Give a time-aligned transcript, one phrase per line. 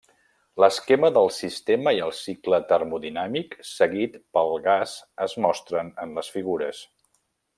[0.61, 4.97] L'esquema del sistema i el cicle termodinàmic seguit pel gas
[5.29, 6.83] es mostren en les figures.